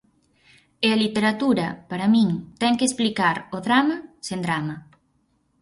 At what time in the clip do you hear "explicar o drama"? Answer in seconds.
2.87-3.95